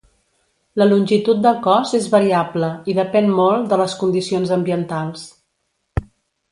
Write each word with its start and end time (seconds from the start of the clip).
La 0.81 0.85
longitud 0.87 1.43
del 1.43 1.59
cos 1.67 1.91
és 1.99 2.07
variable 2.15 2.71
i 2.95 2.99
depèn 3.03 3.31
molt 3.41 3.69
de 3.75 3.81
les 3.83 3.97
condicions 4.03 4.59
ambientals. 4.61 5.33